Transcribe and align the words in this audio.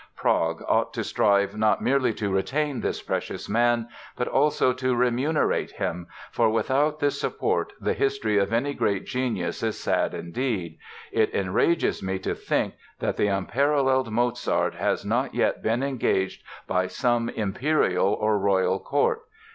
Prague 0.15 0.63
ought 0.67 0.95
to 0.95 1.03
strive 1.03 1.55
not 1.55 1.79
merely 1.79 2.11
to 2.11 2.33
retain 2.33 2.81
this 2.81 3.03
precious 3.03 3.47
man, 3.47 3.87
but 4.17 4.27
also 4.27 4.73
to 4.73 4.95
remunerate 4.95 5.69
him; 5.73 6.07
for 6.31 6.49
without 6.49 6.99
this 6.99 7.21
support 7.21 7.71
the 7.79 7.93
history 7.93 8.39
of 8.39 8.51
any 8.51 8.73
great 8.73 9.05
genius 9.05 9.61
is 9.61 9.79
sad 9.79 10.15
indeed. 10.15 10.79
It 11.11 11.35
enrages 11.35 12.01
me 12.01 12.17
to 12.17 12.33
think 12.33 12.73
that 12.97 13.15
the 13.15 13.27
unparalleled 13.27 14.09
Mozart 14.11 14.73
has 14.73 15.05
not 15.05 15.35
yet 15.35 15.61
been 15.61 15.83
engaged 15.83 16.41
by 16.65 16.87
some 16.87 17.29
imperial 17.29 18.07
or 18.11 18.39
royal 18.39 18.79
court. 18.79 19.21